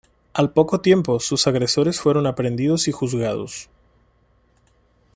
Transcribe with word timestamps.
Al 0.33 0.49
poco 0.49 0.81
tiempo 0.81 1.19
sus 1.19 1.45
agresores 1.45 1.99
fueron 1.99 2.25
aprendidos 2.25 2.87
y 2.87 2.91
juzgados. 2.91 3.69